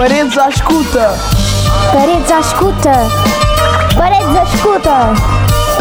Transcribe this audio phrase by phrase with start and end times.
[0.00, 1.14] Paredes à escuta.
[1.92, 2.92] Paredes à escuta.
[3.94, 5.12] Paredes à escuta.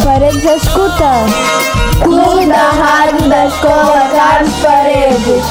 [0.03, 1.09] Paredes à escuta.
[2.03, 5.45] Clube da Rádio da Escola Carlos Paredes.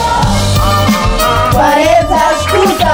[1.54, 2.93] Paredes à escuta.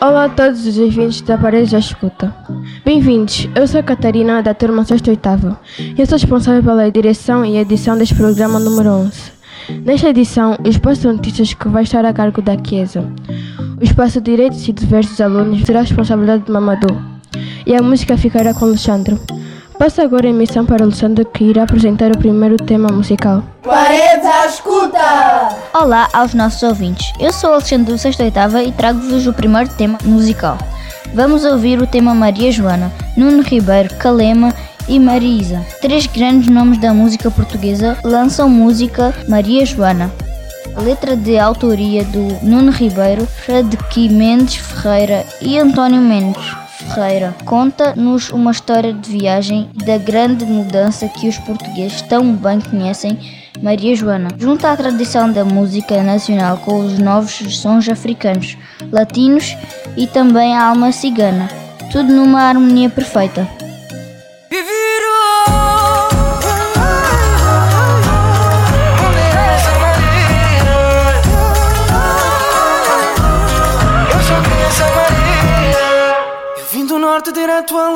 [0.00, 2.34] Olá a todos os ouvintes da Paredes à Escuta.
[2.82, 7.44] Bem-vindos, eu sou a Catarina, da turma 6 oitava e eu sou responsável pela direção
[7.44, 9.37] e edição deste programa número 11.
[9.68, 13.04] Nesta edição, o espaço de notícias que vai estar a cargo da Chiesa.
[13.78, 16.96] O espaço de direitos e deveres dos alunos será a responsabilidade de Mamadou.
[17.66, 19.18] E a música ficará com Alexandre.
[19.78, 23.44] Passo agora a emissão para Alexandre que irá apresentar o primeiro tema musical.
[23.62, 24.98] Paredes à escuta!
[25.74, 27.12] Olá aos nossos ouvintes.
[27.20, 30.56] Eu sou Alexandre do 6 oitava e trago-vos o primeiro tema musical.
[31.14, 34.52] Vamos ouvir o tema Maria Joana, Nuno Ribeiro, Calema
[34.88, 35.64] e Marisa.
[35.80, 40.10] Três grandes nomes da música portuguesa lançam música Maria Joana.
[40.74, 46.56] A letra de autoria do Nuno Ribeiro, Fredqui Mendes Ferreira e António Mendes
[46.88, 52.60] Ferreira conta-nos uma história de viagem e da grande mudança que os portugueses tão bem
[52.60, 53.18] conhecem
[53.60, 54.28] Maria Joana.
[54.38, 58.56] Junta a tradição da música nacional com os novos sons africanos,
[58.90, 59.56] latinos
[59.96, 61.48] e também a alma cigana,
[61.90, 63.57] tudo numa harmonia perfeita.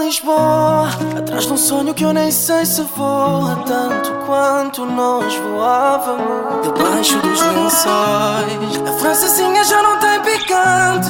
[0.04, 6.66] Lisboa Atrás de um sonho que eu nem sei se voa Tanto quanto nós voávamos
[6.66, 8.88] Debaixo dos lençóis.
[8.88, 11.08] A francesinha já não tem picante.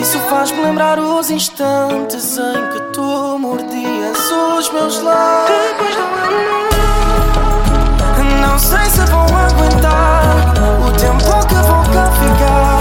[0.00, 4.18] Isso faz-me lembrar os instantes Em que tu mordias
[4.58, 5.58] os meus lábios.
[5.68, 6.70] Depois do amor
[8.40, 10.54] Não sei se vou aguentar
[10.86, 12.71] O tempo que vou cá ficar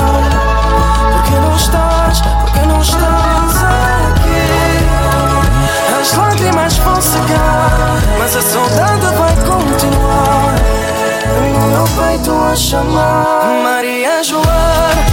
[12.56, 15.06] chamar Maria Joana,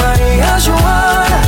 [0.00, 1.40] Maria Joana.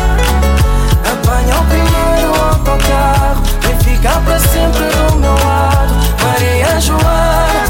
[1.12, 5.94] Apanha o primeiro autocarro, vem ficar para sempre do meu lado.
[6.24, 7.62] Maria Joana,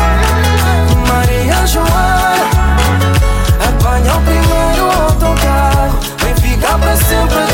[1.07, 2.49] Maria Joana.
[3.69, 7.52] Apanha o primeiro autocarro, vem ficar para sempre do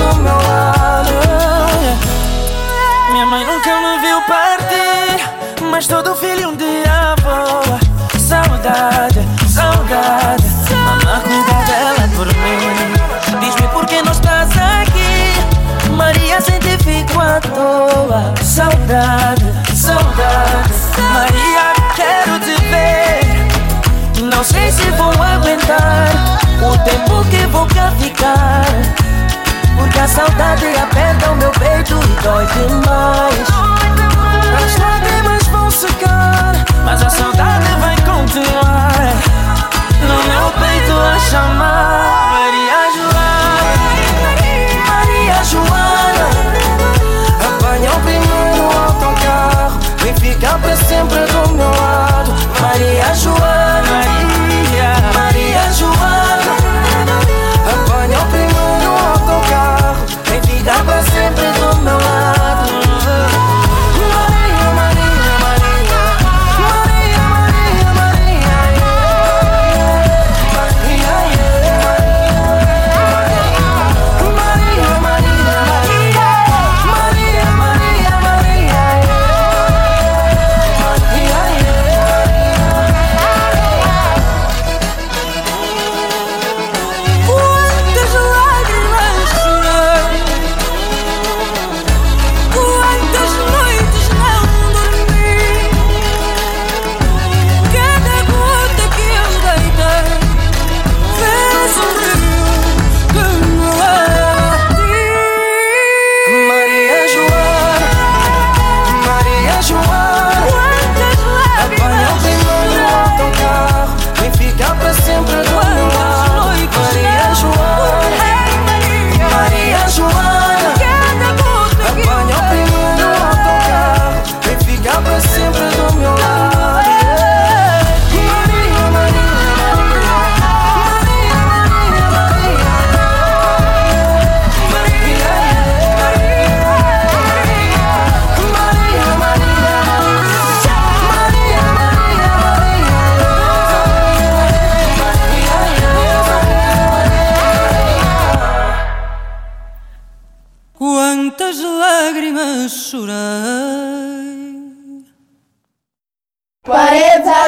[25.69, 26.09] aguentar
[26.63, 28.65] O tempo que vou cá ficar.
[29.77, 33.78] Porque a saudade aperta o meu peito e dói demais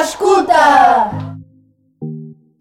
[0.01, 1.11] escuta!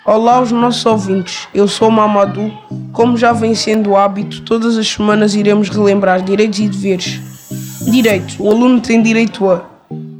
[0.04, 2.50] Olá aos nossos ouvintes, eu sou o Mamadou.
[2.92, 7.20] Como já vem sendo hábito, todas as semanas iremos relembrar direitos e deveres.
[7.90, 9.64] Direito: o aluno tem direito a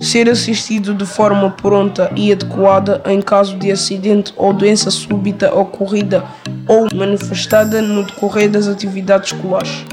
[0.01, 6.25] ser assistido de forma pronta e adequada em caso de acidente ou doença súbita ocorrida
[6.67, 9.85] ou manifestada no decorrer das atividades escolares.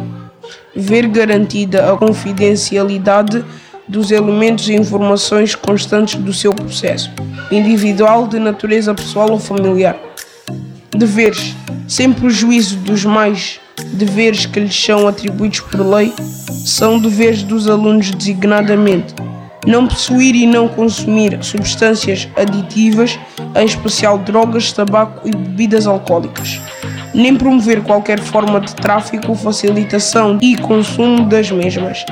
[0.76, 3.44] Ver garantida a confidencialidade
[3.88, 7.10] dos elementos e informações constantes do seu processo,
[7.52, 9.98] individual, de natureza pessoal ou familiar.
[10.92, 11.56] Deveres,
[11.88, 13.60] sem prejuízo dos mais
[13.94, 16.14] deveres que lhes são atribuídos por lei,
[16.66, 19.14] são deveres dos alunos designadamente.
[19.66, 23.20] Não possuir e não consumir substâncias aditivas,
[23.56, 26.60] em especial drogas, tabaco e bebidas alcoólicas.
[27.14, 32.06] Nem promover qualquer forma de tráfico, facilitação e consumo das mesmas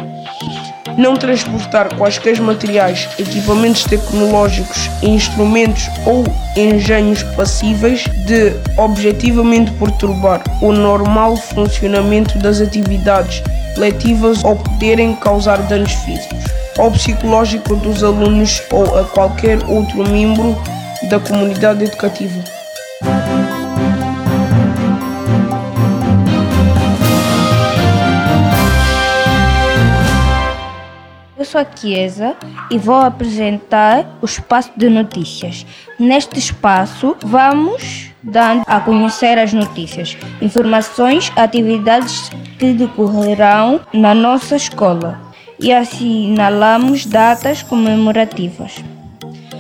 [0.97, 6.23] não transportar quaisquer materiais, equipamentos tecnológicos, instrumentos ou
[6.55, 13.43] engenhos passíveis de objetivamente perturbar o normal funcionamento das atividades
[13.77, 16.45] letivas ou poderem causar danos físicos
[16.77, 20.55] ou psicológicos dos alunos ou a qualquer outro membro
[21.09, 22.64] da comunidade educativa.
[31.57, 32.35] A Chiesa
[32.69, 35.65] e vou apresentar o espaço de notícias.
[35.99, 45.21] Neste espaço, vamos dando a conhecer as notícias, informações, atividades que decorrerão na nossa escola
[45.59, 48.83] e assinalamos datas comemorativas.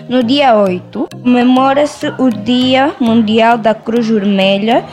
[0.07, 4.85] No dia 8, comemora-se o Dia Mundial da Cruz Vermelha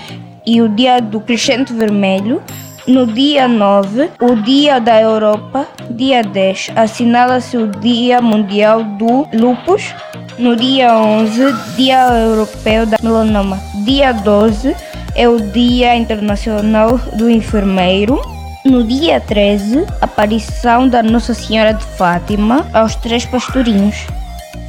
[0.47, 2.43] e o Dia do Crescente Vermelho,
[2.87, 5.67] no dia 9, o Dia da Europa.
[5.91, 9.95] Dia 10, assinala-se o Dia Mundial do Lúpus.
[10.39, 13.61] No dia 11, Dia Europeu da Melanoma.
[13.85, 14.75] Dia 12
[15.15, 18.21] é o Dia Internacional do Enfermeiro.
[18.65, 24.07] No dia 13, aparição da Nossa Senhora de Fátima aos três pastorinhos.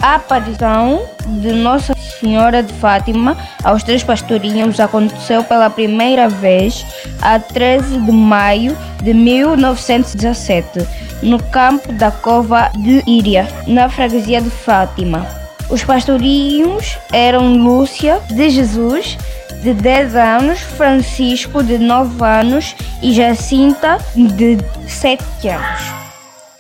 [0.01, 6.85] A aparição de Nossa Senhora de Fátima aos três pastorinhos aconteceu pela primeira vez
[7.21, 10.87] a 13 de maio de 1917,
[11.21, 15.25] no campo da Cova de Íria, na freguesia de Fátima.
[15.69, 19.17] Os pastorinhos eram Lúcia de Jesus,
[19.61, 24.57] de 10 anos, Francisco, de 9 anos e Jacinta, de
[24.87, 26.02] 7 anos.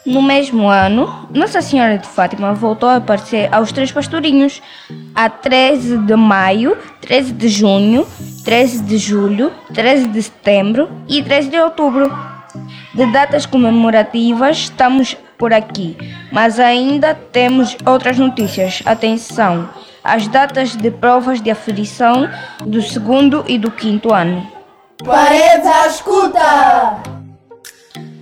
[0.05, 4.61] No mesmo ano, Nossa Senhora de Fátima voltou a aparecer aos três pastorinhos,
[5.15, 8.05] a 13 de maio, 13 de junho,
[8.43, 12.11] 13 de julho, 13 de setembro e 13 de outubro.
[12.93, 15.95] De datas comemorativas estamos por aqui,
[16.33, 18.83] mas ainda temos outras notícias.
[18.85, 19.69] Atenção!
[20.03, 22.29] As datas de provas de aferição
[22.65, 24.45] do segundo e do quinto ano.
[25.05, 27.22] Paredes à escuta!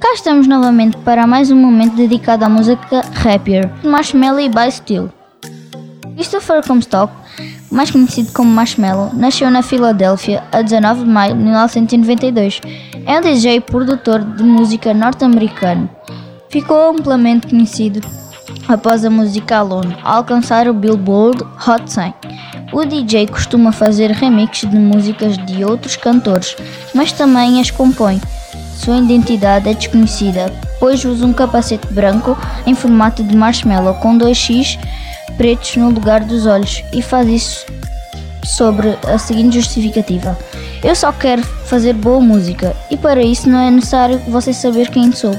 [0.01, 4.71] Cá estamos novamente para mais um momento dedicado à música Happier, de Marshmello e By
[4.71, 5.11] Steel.
[6.15, 7.13] Christopher Comstock,
[7.69, 12.61] mais conhecido como Marshmello, nasceu na Filadélfia a 19 de maio de 1992.
[13.05, 15.87] É um DJ e produtor de música norte-americano.
[16.49, 18.01] Ficou amplamente conhecido
[18.67, 22.13] após a música Alone alcançar o Billboard Hot 100.
[22.73, 26.57] O DJ costuma fazer remixes de músicas de outros cantores,
[26.95, 28.19] mas também as compõe.
[28.83, 32.35] Sua identidade é desconhecida, pois usa um capacete branco
[32.65, 34.79] em formato de marshmallow com dois X
[35.37, 37.65] pretos no lugar dos olhos e faz isso
[38.43, 40.35] sobre a seguinte justificativa:
[40.83, 45.11] Eu só quero fazer boa música e para isso não é necessário você saber quem
[45.11, 45.37] sou.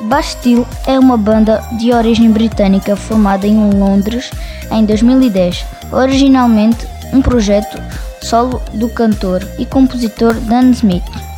[0.00, 4.32] Bastille é uma banda de origem britânica formada em Londres
[4.72, 7.80] em 2010, originalmente um projeto
[8.20, 11.29] solo do cantor e compositor Dan Smith.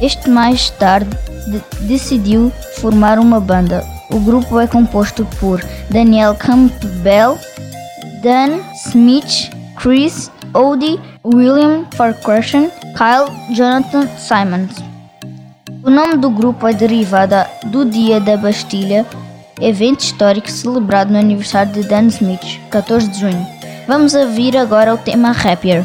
[0.00, 1.10] Este mais tarde
[1.46, 3.84] de decidiu formar uma banda.
[4.10, 7.38] O grupo é composto por Daniel Campbell,
[8.22, 14.72] Dan Smith, Chris Odie, William Farquharson, Kyle Jonathan Simons.
[15.82, 19.06] O nome do grupo é derivado do Dia da Bastilha,
[19.60, 23.46] evento histórico celebrado no aniversário de Dan Smith, 14 de junho.
[23.86, 25.84] Vamos ouvir agora o tema Happier.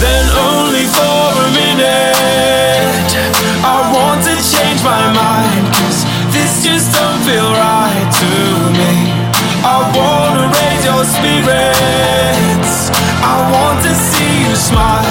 [0.00, 3.12] Then only for a minute,
[3.60, 5.64] I want to change my mind.
[5.76, 6.00] Cause
[6.32, 8.30] this just don't feel right to
[8.80, 8.92] me.
[9.62, 12.74] I wanna raise your spirits.
[13.22, 15.09] I want to see you smile.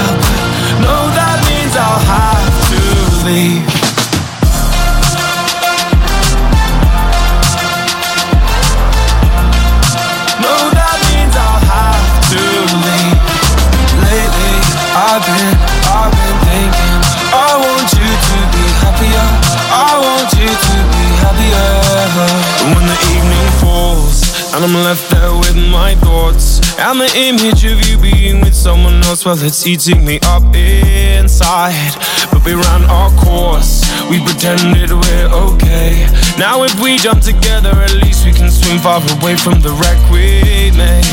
[26.90, 31.94] And the image of you being with someone else, well, it's eating me up inside.
[32.32, 33.86] But we ran our course.
[34.10, 36.10] We pretended we're okay.
[36.40, 40.00] Now if we jump together, at least we can swim far away from the wreck
[40.10, 41.06] we made.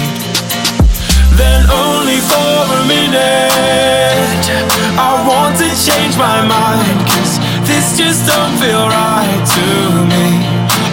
[1.37, 4.49] Then only for a minute
[4.97, 7.37] I want to change my mind Cause
[7.69, 9.67] this just don't feel right to
[10.09, 10.41] me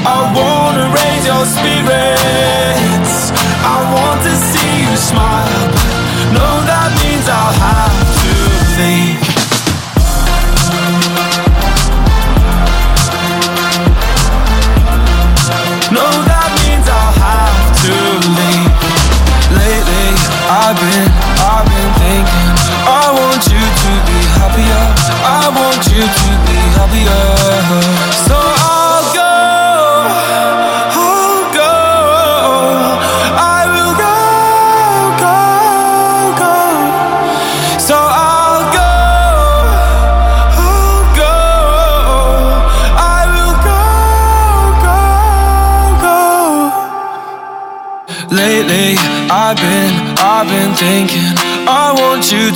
[0.03, 3.31] I wanna raise your spirits
[3.63, 4.32] I want to
[5.13, 5.52] smile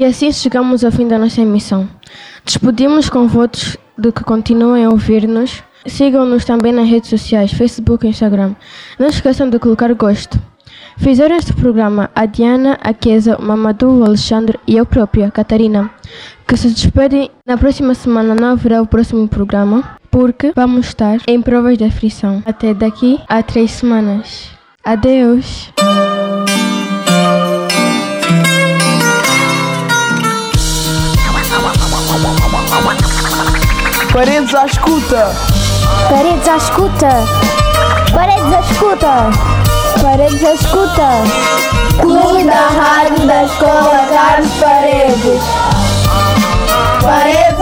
[0.00, 1.86] E assim chegamos ao fim da nossa emissão.
[2.42, 5.62] Despedimos com votos de que continuem a ouvir-nos.
[5.84, 8.54] Sigam-nos também nas redes sociais, Facebook e Instagram.
[8.98, 10.40] Não esqueçam de colocar gosto.
[10.96, 15.90] Fizeram este programa a Diana, a Kesa, o Mamadou, o Alexandre e eu própria, Catarina,
[16.48, 17.30] que se despedem.
[17.46, 22.42] Na próxima semana não haverá o próximo programa, porque vamos estar em provas de aflição.
[22.46, 24.48] Até daqui a três semanas.
[24.82, 25.70] Adeus!
[34.12, 35.30] Paredes à escuta.
[36.08, 37.08] Paredes à escuta.
[38.12, 39.30] Paredes à escuta.
[40.02, 41.08] Paredes à escuta.
[42.00, 45.42] Clube da Rádio da Escola Carlos Paredes.
[47.00, 47.60] Paredes